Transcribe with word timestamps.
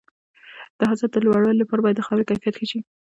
د 0.79 0.81
حاصل 0.89 1.09
د 1.11 1.17
لوړوالي 1.25 1.57
لپاره 1.61 1.83
باید 1.83 1.97
د 1.99 2.05
خاورې 2.07 2.27
کیفیت 2.29 2.55
ښه 2.59 2.65
شي. 2.71 2.79